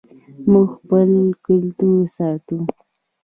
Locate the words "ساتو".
2.15-2.57